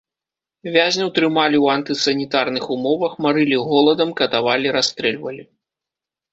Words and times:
Вязняў 0.77 1.09
трымалі 1.17 1.57
ў 1.65 1.75
антысанітарных 1.81 2.65
умовах, 2.77 3.11
марылі 3.27 3.63
голадам, 3.69 4.09
катавалі, 4.25 4.67
расстрэльвалі. 4.81 5.43